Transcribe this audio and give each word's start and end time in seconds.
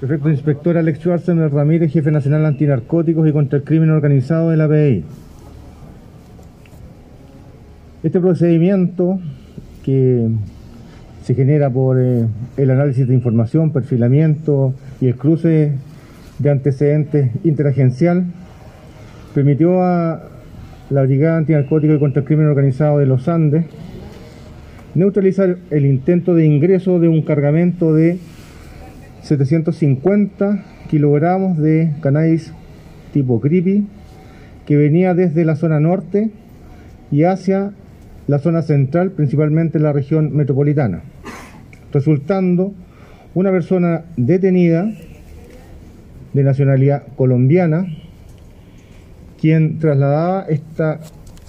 Perfecto, 0.00 0.30
inspector 0.30 0.76
Alex 0.76 0.98
Schwarzenegger 0.98 1.52
Ramírez, 1.52 1.92
jefe 1.92 2.10
nacional 2.10 2.46
antinarcóticos 2.46 3.28
y 3.28 3.32
contra 3.32 3.58
el 3.58 3.64
crimen 3.64 3.90
organizado 3.90 4.50
de 4.50 4.56
la 4.56 4.68
PDI. 4.68 5.04
Este 8.02 8.20
procedimiento 8.20 9.18
que 9.84 10.28
se 11.24 11.34
genera 11.34 11.68
por 11.68 11.98
eh, 11.98 12.26
el 12.56 12.70
análisis 12.70 13.06
de 13.06 13.14
información, 13.14 13.72
perfilamiento 13.72 14.74
y 15.00 15.08
el 15.08 15.16
cruce 15.16 15.72
de 16.38 16.50
antecedentes 16.50 17.32
interagencial 17.44 18.26
permitió 19.34 19.82
a 19.82 20.22
la 20.90 21.02
Brigada 21.02 21.38
Antinarcótica 21.38 21.94
y 21.94 21.98
contra 21.98 22.20
el 22.20 22.26
Crimen 22.26 22.46
Organizado 22.46 22.98
de 22.98 23.06
los 23.06 23.28
Andes 23.28 23.66
neutralizar 24.98 25.58
el 25.70 25.86
intento 25.86 26.34
de 26.34 26.44
ingreso 26.44 26.98
de 26.98 27.06
un 27.06 27.22
cargamento 27.22 27.94
de 27.94 28.18
750 29.22 30.64
kilogramos 30.90 31.56
de 31.56 31.92
cannabis 32.00 32.52
tipo 33.12 33.40
creepy 33.40 33.86
que 34.66 34.76
venía 34.76 35.14
desde 35.14 35.44
la 35.44 35.54
zona 35.54 35.78
norte 35.78 36.30
y 37.12 37.22
hacia 37.22 37.70
la 38.26 38.40
zona 38.40 38.62
central, 38.62 39.12
principalmente 39.12 39.78
la 39.78 39.92
región 39.92 40.34
metropolitana, 40.34 41.02
resultando 41.92 42.74
una 43.34 43.52
persona 43.52 44.02
detenida 44.16 44.90
de 46.34 46.42
nacionalidad 46.42 47.04
colombiana, 47.16 47.86
quien 49.40 49.78
trasladaba 49.78 50.44
esta 50.48 50.98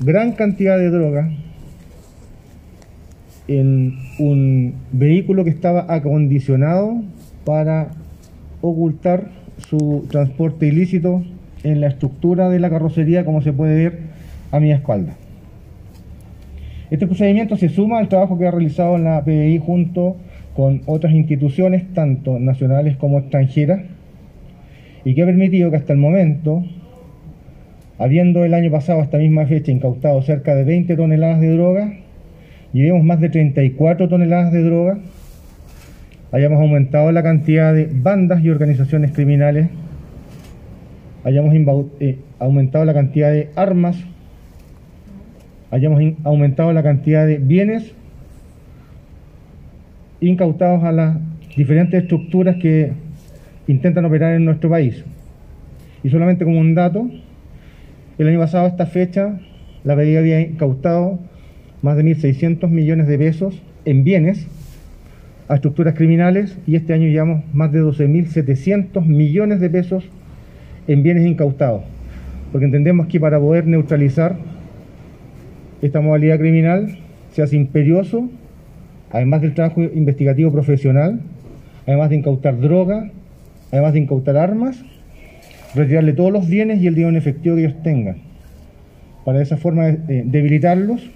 gran 0.02 0.34
cantidad 0.34 0.78
de 0.78 0.92
droga 0.92 1.32
en 3.50 3.98
un 4.20 4.76
vehículo 4.92 5.44
que 5.44 5.50
estaba 5.50 5.88
acondicionado 5.90 7.02
para 7.46 7.90
ocultar 8.62 9.30
su 9.58 10.06
transporte 10.12 10.68
ilícito 10.68 11.24
en 11.64 11.82
la 11.82 11.88
estructura 11.88 12.48
de 12.50 12.60
la 12.60 12.70
carrocería, 12.70 13.26
como 13.26 13.42
se 13.42 13.52
puede 13.52 13.76
ver 13.76 14.00
a 14.52 14.60
mi 14.60 14.72
espalda. 14.72 15.16
Este 16.92 17.08
procedimiento 17.08 17.58
se 17.58 17.70
suma 17.70 17.98
al 17.98 18.08
trabajo 18.08 18.38
que 18.38 18.46
ha 18.46 18.52
realizado 18.52 19.00
la 19.00 19.24
PDI 19.24 19.58
junto 19.58 20.18
con 20.56 20.82
otras 20.86 21.14
instituciones, 21.14 21.92
tanto 21.94 22.40
nacionales 22.40 22.98
como 22.98 23.18
extranjeras, 23.18 23.82
y 25.04 25.16
que 25.16 25.24
ha 25.24 25.26
permitido 25.26 25.72
que 25.72 25.78
hasta 25.78 25.94
el 25.94 26.00
momento, 26.00 26.64
habiendo 27.98 28.46
el 28.46 28.54
año 28.54 28.70
pasado 28.70 29.02
a 29.02 29.04
esta 29.04 29.18
misma 29.18 29.48
fecha 29.48 29.72
incautado 29.72 30.22
cerca 30.22 30.54
de 30.54 30.66
20 30.66 30.96
toneladas 30.96 31.42
de 31.42 31.50
droga, 31.56 31.94
llevemos 32.74 33.04
más 33.04 33.20
de 33.20 33.30
34 33.30 34.08
toneladas 34.08 34.52
de 34.52 34.64
droga, 34.64 34.98
hayamos 36.32 36.62
aumentado 36.62 37.12
la 37.12 37.24
cantidad 37.24 37.74
de 37.74 37.90
bandas 37.92 38.44
y 38.44 38.50
organizaciones 38.50 39.12
criminales, 39.12 39.70
hayamos 41.24 41.54
eh, 42.00 42.18
aumentado 42.40 42.86
la 42.86 42.94
cantidad 42.94 43.32
de 43.32 43.50
armas, 43.56 43.98
hayamos 45.72 46.02
aumentado 46.24 46.74
la 46.74 46.84
cantidad 46.84 47.26
de 47.26 47.38
bienes. 47.38 47.94
Incautados 50.22 50.84
a 50.84 50.92
las 50.92 51.18
diferentes 51.56 52.02
estructuras 52.02 52.58
que 52.58 52.92
intentan 53.68 54.06
operar 54.06 54.36
en 54.36 54.46
nuestro 54.46 54.70
país. 54.70 55.04
Y 56.04 56.10
solamente 56.10 56.46
como 56.46 56.60
un 56.60 56.76
dato, 56.76 57.10
el 58.18 58.28
año 58.28 58.40
pasado 58.40 58.66
a 58.66 58.70
esta 58.70 58.86
fecha 58.86 59.40
la 59.84 59.96
PDI 59.96 60.18
había 60.18 60.42
incautado 60.42 61.20
más 61.82 61.98
de 61.98 62.04
1.600 62.04 62.70
millones 62.70 63.08
de 63.08 63.18
pesos 63.18 63.62
en 63.86 64.04
bienes 64.04 64.48
a 65.48 65.56
estructuras 65.56 65.96
criminales 65.96 66.58
y 66.68 66.76
este 66.76 66.94
año 66.94 67.08
llevamos 67.08 67.44
más 67.54 67.72
de 67.72 67.82
12.700 67.82 69.04
millones 69.06 69.60
de 69.60 69.70
pesos 69.70 70.04
en 70.88 71.04
bienes 71.04 71.26
incautados. 71.26 71.84
Porque 72.52 72.66
entendemos 72.66 73.08
que 73.08 73.20
para 73.20 73.40
poder 73.40 73.66
neutralizar 73.66 74.38
esta 75.82 76.02
modalidad 76.02 76.38
criminal 76.38 76.98
se 77.32 77.42
hace 77.42 77.56
imperioso, 77.56 78.30
además 79.12 79.42
del 79.42 79.54
trabajo 79.54 79.82
investigativo 79.82 80.52
profesional, 80.52 81.22
además 81.88 82.10
de 82.10 82.18
incautar 82.18 82.60
droga, 82.60 83.10
además 83.72 83.94
de 83.94 84.00
incautar 84.00 84.38
armas, 84.38 84.84
retirarle 85.74 86.14
todos 86.14 86.32
los 86.32 86.48
bienes 86.48 86.82
y 86.82 86.88
el 86.88 86.96
dinero 86.96 87.10
en 87.10 87.18
efectivo 87.18 87.56
que 87.56 87.66
ellos 87.66 87.82
tengan, 87.84 88.18
para 89.26 89.38
de 89.38 89.44
esa 89.44 89.58
forma 89.58 89.90
eh, 89.90 90.24
debilitarlos 90.26 91.10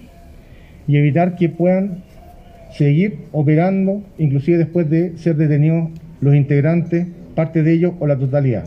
y 0.86 0.96
evitar 0.96 1.36
que 1.36 1.48
puedan 1.48 2.04
seguir 2.72 3.26
operando, 3.32 4.02
inclusive 4.18 4.58
después 4.58 4.90
de 4.90 5.16
ser 5.16 5.36
detenidos 5.36 5.90
los 6.20 6.34
integrantes, 6.34 7.06
parte 7.34 7.62
de 7.62 7.72
ellos 7.72 7.94
o 8.00 8.06
la 8.06 8.16
totalidad. 8.16 8.64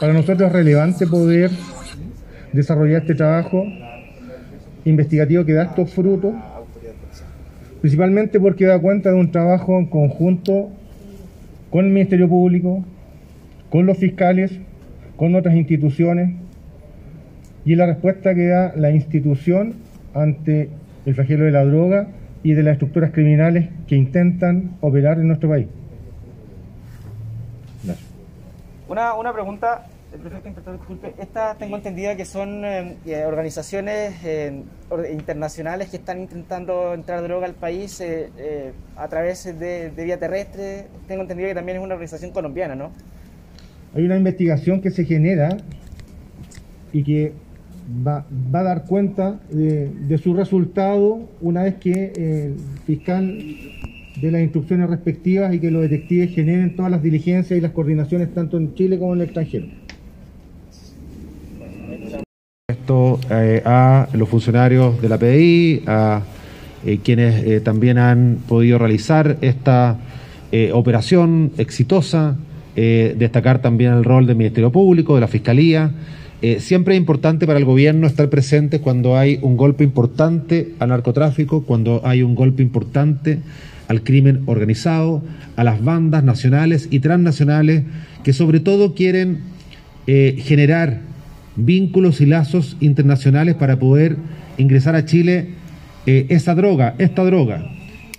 Para 0.00 0.12
nosotros 0.12 0.48
es 0.48 0.52
relevante 0.52 1.06
poder 1.06 1.50
desarrollar 2.52 3.02
este 3.02 3.14
trabajo 3.14 3.64
investigativo 4.84 5.44
que 5.44 5.54
da 5.54 5.64
estos 5.64 5.92
frutos 5.94 6.34
principalmente 7.84 8.40
porque 8.40 8.64
da 8.64 8.78
cuenta 8.78 9.10
de 9.10 9.16
un 9.16 9.30
trabajo 9.30 9.78
en 9.78 9.84
conjunto 9.84 10.70
con 11.68 11.84
el 11.84 11.90
Ministerio 11.90 12.30
Público, 12.30 12.82
con 13.68 13.84
los 13.84 13.98
fiscales, 13.98 14.58
con 15.16 15.34
otras 15.34 15.54
instituciones, 15.54 16.34
y 17.66 17.74
la 17.74 17.84
respuesta 17.84 18.34
que 18.34 18.46
da 18.46 18.72
la 18.74 18.90
institución 18.90 19.74
ante 20.14 20.70
el 21.04 21.14
flagelo 21.14 21.44
de 21.44 21.50
la 21.50 21.62
droga 21.66 22.08
y 22.42 22.54
de 22.54 22.62
las 22.62 22.72
estructuras 22.72 23.10
criminales 23.10 23.68
que 23.86 23.96
intentan 23.96 24.78
operar 24.80 25.18
en 25.18 25.28
nuestro 25.28 25.50
país. 25.50 25.66
Una, 28.88 29.12
una 29.12 29.30
pregunta 29.34 29.88
Estas 31.18 31.58
tengo 31.58 31.76
entendida 31.76 32.16
que 32.16 32.24
son 32.24 32.64
eh, 32.64 32.96
eh, 33.06 33.24
organizaciones 33.24 34.14
eh, 34.24 34.62
internacionales 35.12 35.88
que 35.88 35.96
están 35.96 36.20
intentando 36.20 36.94
entrar 36.94 37.22
droga 37.22 37.46
al 37.46 37.54
país 37.54 38.02
a 38.96 39.08
través 39.08 39.44
de, 39.58 39.90
vía 39.96 40.18
terrestre. 40.18 40.86
Tengo 41.08 41.22
entendido 41.22 41.48
que 41.48 41.54
también 41.54 41.78
es 41.78 41.84
una 41.84 41.94
organización 41.94 42.30
colombiana, 42.30 42.74
¿no? 42.74 42.92
Hay 43.94 44.04
una 44.04 44.16
investigación 44.16 44.80
que 44.80 44.90
se 44.90 45.04
genera 45.04 45.56
y 46.92 47.02
que 47.02 47.32
va, 48.06 48.24
a 48.52 48.62
dar 48.62 48.84
cuenta 48.84 49.40
de, 49.50 49.88
de, 49.88 50.18
su 50.18 50.34
resultado 50.34 51.28
una 51.40 51.64
vez 51.64 51.74
que 51.76 52.12
el 52.14 52.56
fiscal 52.86 53.36
de 54.20 54.30
las 54.30 54.42
instrucciones 54.42 54.88
respectivas 54.88 55.52
y 55.54 55.58
que 55.58 55.70
los 55.70 55.82
detectives 55.82 56.34
generen 56.34 56.76
todas 56.76 56.90
las 56.90 57.02
diligencias 57.02 57.58
y 57.58 57.60
las 57.60 57.72
coordinaciones 57.72 58.32
tanto 58.32 58.56
en 58.56 58.74
Chile 58.74 58.98
como 58.98 59.14
en 59.14 59.20
el 59.20 59.24
extranjero. 59.24 59.66
Esto 62.68 63.13
eh, 63.30 63.62
a 63.64 64.06
los 64.12 64.28
funcionarios 64.28 65.00
de 65.00 65.08
la 65.08 65.16
PDI, 65.16 65.82
a 65.86 66.22
eh, 66.84 66.98
quienes 67.02 67.42
eh, 67.44 67.60
también 67.60 67.96
han 67.96 68.38
podido 68.46 68.78
realizar 68.78 69.38
esta 69.40 69.98
operación 70.72 71.50
exitosa, 71.58 72.36
destacar 72.76 73.60
también 73.60 73.92
el 73.92 74.04
rol 74.04 74.24
del 74.24 74.36
Ministerio 74.36 74.70
Público, 74.70 75.16
de 75.16 75.20
la 75.20 75.26
Fiscalía. 75.26 75.90
siempre 76.60 76.94
es 76.94 77.00
importante 77.00 77.44
para 77.44 77.58
el 77.58 77.64
gobierno 77.64 78.06
estar 78.06 78.30
presente 78.30 78.78
cuando 78.78 79.18
hay 79.18 79.40
un 79.42 79.56
golpe 79.56 79.82
importante 79.82 80.74
al 80.78 80.90
narcotráfico, 80.90 81.64
cuando 81.64 82.02
hay 82.04 82.22
un 82.22 82.36
golpe 82.36 82.62
importante 82.62 83.40
al 83.88 84.04
crimen 84.04 84.44
organizado, 84.46 85.24
a 85.56 85.64
las 85.64 85.82
bandas 85.82 86.22
nacionales 86.22 86.86
y 86.88 87.00
transnacionales 87.00 87.82
que 88.22 88.32
sobre 88.32 88.60
todo 88.60 88.94
quieren 88.94 89.40
generar 90.06 91.00
vínculos 91.56 92.20
y 92.20 92.26
lazos 92.26 92.76
internacionales 92.80 93.54
para 93.54 93.78
poder 93.78 94.16
ingresar 94.58 94.96
a 94.96 95.04
Chile 95.04 95.48
eh, 96.06 96.26
esa 96.28 96.54
droga, 96.54 96.94
esta 96.98 97.24
droga, 97.24 97.70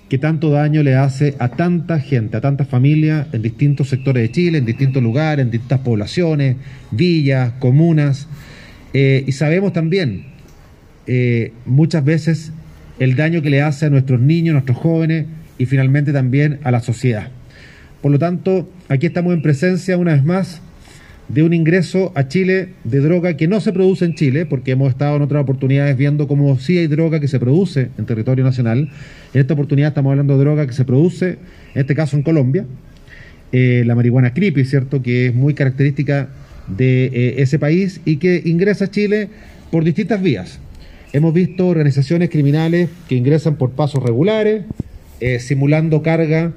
que 0.10 0.18
tanto 0.18 0.52
daño 0.52 0.84
le 0.84 0.96
hace 0.96 1.36
a 1.40 1.50
tanta 1.50 2.00
gente, 2.00 2.38
a 2.38 2.42
tantas 2.42 2.68
familias 2.68 3.28
en 3.34 3.42
distintos 3.42 3.90
sectores 3.90 4.24
de 4.24 4.32
Chile, 4.32 4.58
en 4.60 4.66
distintos 4.66 5.02
lugares, 5.02 5.44
en 5.44 5.52
distintas 5.52 5.80
poblaciones, 5.80 6.58
villas, 6.92 7.54
comunas. 7.60 8.28
Eh, 8.94 9.24
y 9.28 9.32
sabemos 9.32 9.74
también 9.74 10.26
eh, 11.08 11.52
muchas 11.66 12.04
veces 12.04 12.52
el 13.00 13.16
daño 13.16 13.42
que 13.42 13.50
le 13.50 13.62
hace 13.62 13.88
a 13.88 13.90
nuestros 13.90 14.22
niños, 14.22 14.52
a 14.52 14.54
nuestros 14.54 14.78
jóvenes 14.78 15.26
y 15.58 15.66
finalmente 15.66 16.14
también 16.14 16.60
a 16.64 16.72
la 16.72 16.80
sociedad. 16.80 17.30
Por 18.02 18.12
lo 18.12 18.20
tanto, 18.20 18.70
aquí 18.88 19.08
estamos 19.08 19.34
en 19.34 19.42
presencia 19.42 19.98
una 19.98 20.14
vez 20.14 20.24
más 20.24 20.62
de 21.28 21.42
un 21.42 21.54
ingreso 21.54 22.12
a 22.16 22.28
Chile 22.28 22.70
de 22.84 23.00
droga 23.00 23.36
que 23.36 23.48
no 23.48 23.60
se 23.60 23.74
produce 23.74 24.06
en 24.06 24.14
Chile, 24.14 24.46
porque 24.46 24.72
hemos 24.72 24.90
estado 24.90 25.16
en 25.16 25.24
otras 25.24 25.42
oportunidades 25.42 25.98
viendo 25.98 26.28
cómo 26.28 26.60
sí 26.60 26.78
hay 26.78 26.88
droga 26.88 27.20
que 27.20 27.28
se 27.28 27.40
produce 27.40 27.90
en 27.98 28.06
territorio 28.06 28.44
nacional. 28.44 28.90
En 29.34 29.42
esta 29.42 29.56
oportunidad 29.56 29.90
estamos 29.90 30.12
hablando 30.12 30.38
de 30.38 30.44
droga 30.44 30.68
que 30.68 30.74
se 30.74 30.86
produce, 30.86 31.38
en 31.74 31.82
este 31.82 31.96
caso 31.96 32.16
en 32.16 32.24
Colombia, 32.24 32.66
la 33.52 33.96
marihuana 33.96 34.34
creepy, 34.34 34.66
¿cierto? 34.66 35.02
Que 35.02 35.28
es 35.28 35.34
muy 35.34 35.54
característica 35.54 36.30
de 36.68 37.36
ese 37.38 37.58
país 37.58 38.02
y 38.06 38.18
que 38.18 38.42
ingresa 38.46 38.86
a 38.86 38.92
Chile 38.92 39.30
por 39.72 39.84
distintas 39.84 40.22
vías. 40.22 40.60
Hemos 41.14 41.34
visto 41.34 41.68
organizaciones 41.68 42.30
criminales 42.30 42.90
que 43.08 43.16
ingresan 43.16 43.56
por 43.56 43.72
pasos 43.72 44.04
regulares, 44.04 44.64
simulando 45.40 46.04
carga 46.04 46.52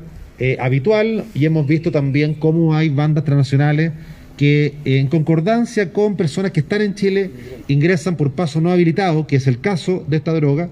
habitual, 0.60 1.24
y 1.34 1.46
hemos 1.46 1.66
visto 1.66 1.90
también 1.90 2.34
cómo 2.34 2.74
hay 2.74 2.90
bandas 2.90 3.24
transnacionales 3.24 3.92
que 4.38 4.76
en 4.84 5.08
concordancia 5.08 5.92
con 5.92 6.16
personas 6.16 6.52
que 6.52 6.60
están 6.60 6.80
en 6.80 6.94
Chile 6.94 7.30
ingresan 7.66 8.16
por 8.16 8.32
paso 8.32 8.60
no 8.60 8.70
habilitado, 8.70 9.26
que 9.26 9.36
es 9.36 9.48
el 9.48 9.60
caso 9.60 10.04
de 10.08 10.16
esta 10.16 10.32
droga, 10.32 10.70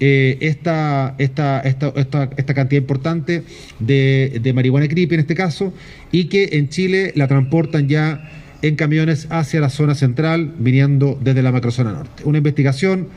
eh, 0.00 0.38
esta, 0.40 1.14
esta, 1.18 1.60
esta, 1.60 1.92
esta, 1.94 2.54
cantidad 2.54 2.80
importante 2.80 3.44
de, 3.78 4.40
de 4.42 4.52
marihuana 4.54 4.88
creepy 4.88 5.14
en 5.14 5.20
este 5.20 5.34
caso, 5.34 5.72
y 6.10 6.24
que 6.24 6.48
en 6.52 6.70
Chile 6.70 7.12
la 7.14 7.28
transportan 7.28 7.88
ya 7.88 8.28
en 8.62 8.74
camiones 8.74 9.26
hacia 9.30 9.60
la 9.60 9.68
zona 9.68 9.94
central, 9.94 10.54
viniendo 10.58 11.18
desde 11.22 11.42
la 11.42 11.52
macrozona 11.52 11.92
norte. 11.92 12.22
Una 12.24 12.38
investigación 12.38 13.08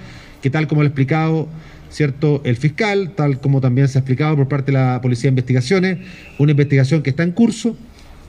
que 0.42 0.50
tal 0.50 0.68
como 0.68 0.81
lo 0.81 0.88
ha 0.88 0.90
explicado 0.90 1.48
cierto 1.90 2.42
el 2.44 2.57
fiscal, 2.57 3.13
tal 3.16 3.40
como 3.40 3.62
también 3.62 3.88
se 3.88 3.98
ha 3.98 4.01
explicado 4.01 4.36
por 4.36 4.50
parte 4.50 4.74
de 4.74 4.78
la 4.78 5.00
Policía 5.01 5.30
de 5.30 5.40
Investigaciones, 5.40 5.98
una 6.38 6.51
investigación 6.51 7.01
que 7.01 7.10
está 7.10 7.24
en 7.24 7.31
curso 7.31 7.78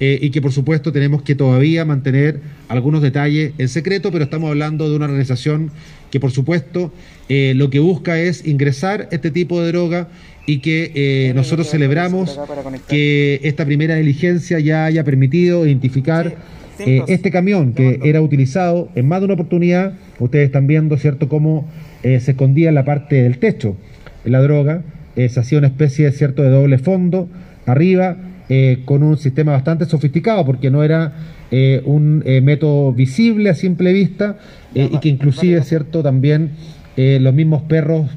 eh, 0.01 0.19
y 0.23 0.31
que 0.31 0.41
por 0.41 0.53
supuesto 0.53 0.93
tenemos 0.93 1.23
que 1.23 1.35
todavía 1.35 1.85
mantener 1.85 2.41
algunos 2.69 3.03
detalles 3.03 3.53
en 3.59 3.69
secreto, 3.69 4.13
pero 4.13 4.25
estamos 4.25 4.49
hablando 4.49 4.89
de 4.89 4.95
una 4.95 5.07
organización 5.07 5.73
que 6.13 6.21
por 6.21 6.31
supuesto 6.31 6.93
eh, 7.29 7.53
lo 7.57 7.69
que 7.69 7.81
busca 7.81 8.21
es 8.21 8.47
ingresar 8.47 9.09
este 9.11 9.33
tipo 9.33 9.61
de 9.61 9.69
droga 9.69 10.09
y 10.47 10.61
que 10.61 10.93
eh, 10.95 11.33
nosotros 11.35 11.69
celebramos 11.69 12.39
que 12.87 13.41
esta 13.43 13.65
primera 13.67 13.97
diligencia 13.97 14.61
ya 14.61 14.85
haya 14.85 15.03
permitido 15.03 15.67
identificar 15.67 16.37
este 16.79 17.33
camión 17.33 17.73
que 17.73 17.99
era 18.05 18.23
utilizado 18.23 18.89
en 18.95 19.09
más 19.09 19.21
de 19.21 19.25
una 19.25 19.35
oportunidad. 19.35 19.95
Ustedes 20.21 20.47
están 20.47 20.69
viendo, 20.69 20.97
¿cierto?, 20.97 21.29
cómo 21.29 21.69
se 22.03 22.17
escondía 22.19 22.69
en 22.69 22.77
la 22.77 22.85
parte 22.85 23.21
del 23.21 23.39
techo 23.39 23.77
la 24.25 24.41
droga. 24.41 24.85
se 25.17 25.41
hacía 25.41 25.59
una 25.59 25.67
especie, 25.67 26.11
¿cierto?, 26.13 26.43
de 26.43 26.51
doble 26.51 26.79
fondo 26.79 27.29
arriba 27.67 28.17
eh, 28.51 28.81
con 28.87 29.03
un 29.03 29.19
sistema 29.19 29.53
bastante 29.53 29.85
sofisticado, 29.85 30.45
porque 30.45 30.71
no 30.71 30.83
era 30.83 31.13
eh, 31.51 31.83
un 31.85 32.23
eh, 32.25 32.41
método 32.41 32.93
visible 32.93 33.51
a 33.51 33.55
simple 33.55 33.93
vista 33.93 34.39
y 34.75 34.99
que 34.99 35.09
inclusive, 35.09 35.63
¿cierto? 35.63 36.03
También 36.03 36.51
los 36.97 37.33
mismos 37.33 37.63
perros 37.63 38.11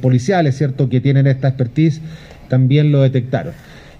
policiales, 0.00 0.56
¿cierto? 0.56 0.88
Que 0.88 1.00
tienen 1.00 1.26
esta 1.26 1.48
expertise, 1.48 2.00
también 2.48 2.90
lo 2.90 3.02
detectaron. 3.02 3.52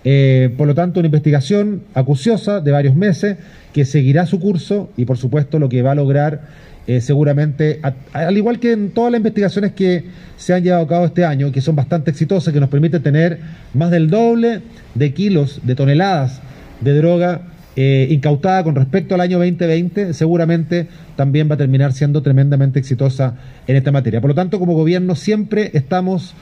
Por 0.02 0.66
lo 0.66 0.74
tanto, 0.74 1.00
una 1.00 1.06
investigación 1.06 1.82
acuciosa 1.94 2.60
de 2.60 2.70
varios 2.72 2.96
meses 2.96 3.36
que 3.72 3.84
seguirá 3.84 4.26
su 4.26 4.40
curso 4.40 4.90
y, 4.96 5.04
por 5.04 5.16
supuesto, 5.16 5.58
lo 5.58 5.68
que 5.68 5.82
va 5.82 5.92
a 5.92 5.94
lograr 5.94 6.42
eh, 6.88 7.00
seguramente, 7.00 7.80
al 8.12 8.36
igual 8.36 8.58
que 8.58 8.72
en 8.72 8.90
todas 8.90 9.12
las 9.12 9.20
investigaciones 9.20 9.72
que 9.72 10.04
se 10.36 10.52
han 10.52 10.64
llevado 10.64 10.82
a 10.82 10.88
cabo 10.88 11.04
este 11.04 11.24
año, 11.24 11.52
que 11.52 11.60
son 11.60 11.76
bastante 11.76 12.10
exitosas, 12.10 12.52
que 12.52 12.58
nos 12.58 12.68
permiten 12.68 13.00
tener 13.02 13.38
más 13.72 13.92
del 13.92 14.10
doble 14.10 14.62
de 14.94 15.14
kilos, 15.14 15.60
de 15.62 15.76
toneladas 15.76 16.40
de 16.80 16.94
droga 16.94 17.42
eh, 17.76 18.08
incautada 18.10 18.64
con 18.64 18.74
respecto 18.74 19.14
al 19.14 19.20
año 19.20 19.38
2020, 19.38 20.12
seguramente 20.12 20.88
también 21.14 21.48
va 21.48 21.54
a 21.54 21.58
terminar 21.58 21.92
siendo 21.92 22.20
tremendamente 22.20 22.80
exitosa 22.80 23.36
en 23.68 23.76
esta 23.76 23.92
materia. 23.92 24.20
Por 24.20 24.30
lo 24.30 24.34
tanto, 24.34 24.58
como 24.58 24.74
gobierno 24.74 25.14
siempre 25.14 25.70
estamos 25.74 26.34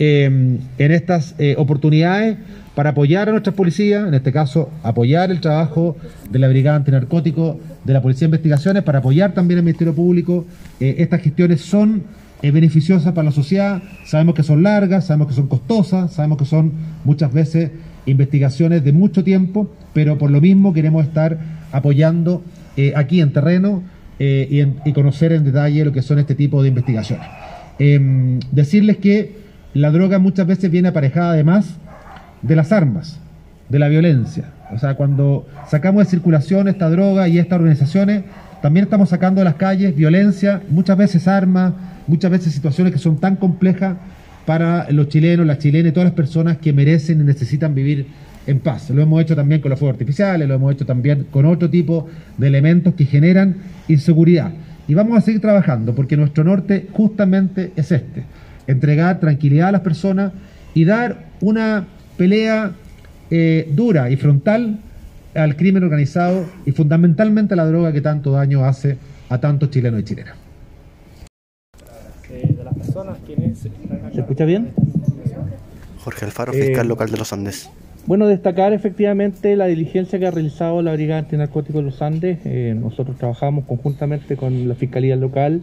em, 0.00 0.58
en 0.78 0.92
estas 0.92 1.34
eh, 1.38 1.54
oportunidades 1.58 2.38
para 2.74 2.90
apoyar 2.90 3.28
a 3.28 3.32
nuestras 3.32 3.54
policías, 3.54 4.08
en 4.08 4.14
este 4.14 4.32
caso 4.32 4.70
apoyar 4.82 5.30
el 5.30 5.40
trabajo 5.40 5.96
de 6.30 6.38
la 6.38 6.48
Brigada 6.48 6.76
Antinarcótico 6.76 7.60
de 7.84 7.92
la 7.92 8.00
Policía 8.00 8.20
de 8.20 8.30
Investigaciones, 8.30 8.82
para 8.82 9.00
apoyar 9.00 9.34
también 9.34 9.58
al 9.58 9.64
Ministerio 9.64 9.94
Público. 9.94 10.46
Eh, 10.80 10.96
estas 10.98 11.20
gestiones 11.20 11.60
son 11.60 12.04
eh, 12.40 12.50
beneficiosas 12.50 13.12
para 13.12 13.26
la 13.26 13.30
sociedad, 13.30 13.82
sabemos 14.06 14.34
que 14.34 14.42
son 14.42 14.62
largas, 14.62 15.04
sabemos 15.06 15.28
que 15.28 15.34
son 15.34 15.48
costosas, 15.48 16.14
sabemos 16.14 16.38
que 16.38 16.46
son 16.46 16.72
muchas 17.04 17.30
veces 17.30 17.70
investigaciones 18.06 18.82
de 18.82 18.92
mucho 18.92 19.22
tiempo, 19.22 19.70
pero 19.92 20.16
por 20.16 20.30
lo 20.30 20.40
mismo 20.40 20.72
queremos 20.72 21.04
estar 21.04 21.38
apoyando 21.72 22.42
aquí 22.96 23.20
en 23.20 23.30
terreno 23.34 23.82
y, 24.18 24.62
y, 24.62 24.92
conocer 24.94 25.32
en 25.32 25.44
detalle 25.44 25.84
lo 25.84 25.92
que 25.92 26.00
son 26.00 26.18
este 26.18 26.34
tipo 26.34 26.62
de 26.62 26.68
investigaciones. 26.68 27.26
Em, 27.80 28.40
decirles 28.52 28.98
que 28.98 29.49
la 29.74 29.90
droga 29.90 30.18
muchas 30.18 30.46
veces 30.46 30.70
viene 30.70 30.88
aparejada 30.88 31.32
además 31.32 31.76
de 32.42 32.56
las 32.56 32.72
armas, 32.72 33.18
de 33.68 33.78
la 33.78 33.88
violencia. 33.88 34.46
O 34.72 34.78
sea, 34.78 34.94
cuando 34.94 35.46
sacamos 35.68 36.04
de 36.04 36.10
circulación 36.10 36.68
esta 36.68 36.88
droga 36.90 37.28
y 37.28 37.38
estas 37.38 37.58
organizaciones, 37.58 38.24
también 38.62 38.84
estamos 38.84 39.08
sacando 39.08 39.40
de 39.40 39.46
las 39.46 39.54
calles 39.54 39.94
violencia, 39.96 40.62
muchas 40.68 40.96
veces 40.96 41.26
armas, 41.28 41.72
muchas 42.06 42.30
veces 42.30 42.52
situaciones 42.52 42.92
que 42.92 42.98
son 42.98 43.18
tan 43.18 43.36
complejas 43.36 43.96
para 44.46 44.90
los 44.90 45.08
chilenos, 45.08 45.46
las 45.46 45.58
chilenas 45.58 45.90
y 45.90 45.92
todas 45.92 46.08
las 46.08 46.14
personas 46.14 46.58
que 46.58 46.72
merecen 46.72 47.20
y 47.20 47.24
necesitan 47.24 47.74
vivir 47.74 48.06
en 48.46 48.58
paz. 48.58 48.90
Lo 48.90 49.02
hemos 49.02 49.22
hecho 49.22 49.36
también 49.36 49.60
con 49.60 49.70
los 49.70 49.78
fuegos 49.78 49.94
artificiales, 49.94 50.48
lo 50.48 50.54
hemos 50.54 50.72
hecho 50.72 50.86
también 50.86 51.26
con 51.30 51.46
otro 51.46 51.70
tipo 51.70 52.08
de 52.36 52.48
elementos 52.48 52.94
que 52.94 53.04
generan 53.04 53.56
inseguridad. 53.88 54.52
Y 54.88 54.94
vamos 54.94 55.16
a 55.16 55.20
seguir 55.20 55.40
trabajando 55.40 55.94
porque 55.94 56.16
nuestro 56.16 56.42
norte 56.42 56.88
justamente 56.92 57.72
es 57.76 57.92
este, 57.92 58.24
entregar 58.66 59.20
tranquilidad 59.20 59.68
a 59.68 59.72
las 59.72 59.80
personas 59.82 60.32
y 60.74 60.84
dar 60.84 61.30
una 61.40 61.86
pelea 62.16 62.72
eh, 63.30 63.68
dura 63.72 64.10
y 64.10 64.16
frontal 64.16 64.78
al 65.34 65.56
crimen 65.56 65.84
organizado 65.84 66.44
y 66.66 66.72
fundamentalmente 66.72 67.54
a 67.54 67.56
la 67.56 67.66
droga 67.66 67.92
que 67.92 68.00
tanto 68.00 68.32
daño 68.32 68.64
hace 68.64 68.98
a 69.28 69.38
tantos 69.38 69.70
chilenos 69.70 70.00
y 70.00 70.04
chilenas. 70.04 70.34
¿Se 74.12 74.20
escucha 74.20 74.44
bien? 74.44 74.72
Jorge 75.98 76.24
Alfaro, 76.24 76.52
fiscal 76.52 76.86
eh, 76.86 76.88
local 76.88 77.10
de 77.10 77.16
los 77.16 77.32
Andes. 77.32 77.70
Bueno, 78.06 78.26
destacar 78.26 78.72
efectivamente 78.72 79.54
la 79.56 79.66
diligencia 79.66 80.18
que 80.18 80.26
ha 80.26 80.30
realizado 80.30 80.82
la 80.82 80.92
Brigada 80.92 81.20
Antinarcóticos 81.20 81.82
de 81.82 81.90
los 81.90 82.02
Andes. 82.02 82.38
Eh, 82.44 82.74
nosotros 82.78 83.16
trabajamos 83.16 83.64
conjuntamente 83.66 84.36
con 84.36 84.68
la 84.68 84.74
Fiscalía 84.74 85.16
Local 85.16 85.60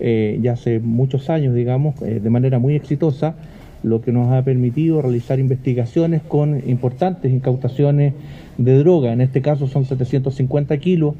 ya 0.00 0.54
hace 0.54 0.80
muchos 0.80 1.30
años, 1.30 1.54
digamos, 1.54 2.00
de 2.00 2.28
manera 2.28 2.58
muy 2.58 2.74
exitosa 2.74 3.36
lo 3.82 4.00
que 4.00 4.12
nos 4.12 4.32
ha 4.32 4.42
permitido 4.42 5.02
realizar 5.02 5.38
investigaciones 5.38 6.22
con 6.22 6.68
importantes 6.68 7.32
incautaciones 7.32 8.14
de 8.58 8.78
droga. 8.78 9.12
En 9.12 9.20
este 9.20 9.42
caso 9.42 9.66
son 9.66 9.84
750 9.84 10.76
kilos 10.78 11.14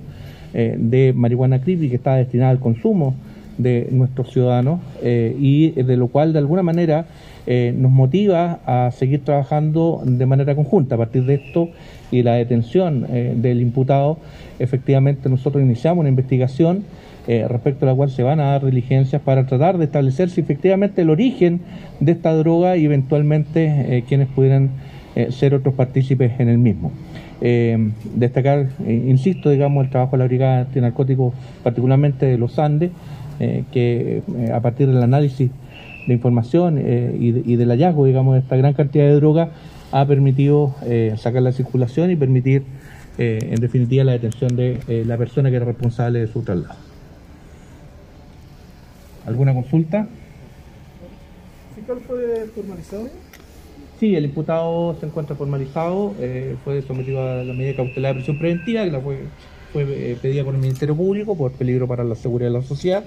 eh, 0.54 0.76
de 0.78 1.12
marihuana 1.12 1.60
creepy 1.60 1.88
que 1.88 1.96
está 1.96 2.16
destinada 2.16 2.50
al 2.50 2.60
consumo 2.60 3.14
de 3.58 3.88
nuestros 3.90 4.30
ciudadanos 4.30 4.80
eh, 5.02 5.36
y 5.38 5.70
de 5.70 5.96
lo 5.96 6.08
cual 6.08 6.32
de 6.32 6.38
alguna 6.38 6.62
manera 6.62 7.06
eh, 7.46 7.74
nos 7.76 7.90
motiva 7.90 8.60
a 8.66 8.90
seguir 8.92 9.24
trabajando 9.24 10.02
de 10.04 10.26
manera 10.26 10.54
conjunta. 10.54 10.94
A 10.94 10.98
partir 10.98 11.24
de 11.24 11.34
esto 11.34 11.68
y 12.10 12.22
la 12.22 12.34
detención 12.34 13.06
del 13.36 13.60
imputado, 13.60 14.18
efectivamente 14.58 15.28
nosotros 15.28 15.62
iniciamos 15.62 16.00
una 16.00 16.10
investigación 16.10 16.84
eh, 17.28 17.46
respecto 17.48 17.86
a 17.86 17.90
la 17.90 17.94
cual 17.94 18.10
se 18.10 18.24
van 18.24 18.40
a 18.40 18.46
dar 18.46 18.64
diligencias 18.64 19.22
para 19.22 19.46
tratar 19.46 19.78
de 19.78 19.84
establecer 19.84 20.28
si 20.28 20.40
efectivamente 20.40 21.02
el 21.02 21.10
origen 21.10 21.60
de 22.00 22.10
esta 22.10 22.34
droga 22.34 22.76
y 22.76 22.84
eventualmente 22.84 23.98
eh, 23.98 24.04
quienes 24.08 24.26
pudieran 24.26 24.70
eh, 25.14 25.30
ser 25.30 25.54
otros 25.54 25.74
partícipes 25.74 26.32
en 26.40 26.48
el 26.48 26.58
mismo. 26.58 26.90
destacar, 28.14 28.68
insisto, 28.86 29.50
digamos, 29.50 29.84
el 29.84 29.90
trabajo 29.90 30.12
de 30.12 30.18
la 30.18 30.26
Brigada 30.26 30.60
Antinarcóticos, 30.60 31.34
particularmente 31.62 32.26
de 32.26 32.38
los 32.38 32.58
Andes, 32.58 32.90
que 33.38 34.22
a 34.52 34.60
partir 34.60 34.88
del 34.88 35.02
análisis 35.02 35.50
de 36.06 36.14
información 36.14 36.78
y, 36.78 37.56
del 37.56 37.68
hallazgo, 37.68 38.06
digamos, 38.06 38.34
de 38.34 38.40
esta 38.40 38.56
gran 38.56 38.74
cantidad 38.74 39.04
de 39.06 39.14
droga, 39.14 39.50
ha 39.90 40.06
permitido 40.06 40.74
sacar 41.16 41.42
la 41.42 41.52
circulación 41.52 42.10
y 42.10 42.16
permitir, 42.16 42.62
en 43.18 43.60
definitiva, 43.60 44.04
la 44.04 44.12
detención 44.12 44.56
de 44.56 45.04
la 45.06 45.16
persona 45.16 45.50
que 45.50 45.56
era 45.56 45.64
responsable 45.64 46.20
de 46.20 46.26
su 46.26 46.42
traslado. 46.42 46.92
¿Alguna 49.26 49.54
consulta? 49.54 50.08
¿Fiscal 51.76 51.98
fue 52.06 52.46
formalizado? 52.54 53.08
Sí, 54.00 54.16
el 54.16 54.24
imputado 54.24 54.96
se 54.98 55.06
encuentra 55.06 55.36
formalizado, 55.36 56.14
eh, 56.18 56.56
fue 56.64 56.82
sometido 56.82 57.22
a 57.22 57.44
la 57.44 57.54
medida 57.54 57.76
cautelar 57.76 58.14
de 58.14 58.16
prisión 58.16 58.38
preventiva, 58.38 58.84
que 58.84 58.90
la 58.90 59.00
fue, 59.00 59.18
fue 59.72 59.84
eh, 59.84 60.16
pedida 60.20 60.44
por 60.44 60.54
el 60.54 60.60
Ministerio 60.60 60.94
Público 60.94 61.36
por 61.36 61.52
peligro 61.52 61.88
para 61.88 62.04
la 62.04 62.14
seguridad 62.14 62.50
de 62.50 62.58
la 62.58 62.62
sociedad, 62.62 63.04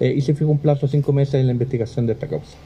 eh, 0.00 0.12
y 0.16 0.20
se 0.20 0.34
fijó 0.34 0.50
un 0.50 0.58
plazo 0.58 0.86
de 0.86 0.92
cinco 0.92 1.12
meses 1.12 1.34
en 1.34 1.46
la 1.46 1.52
investigación 1.52 2.06
de 2.06 2.14
esta 2.14 2.26
causa. 2.26 2.56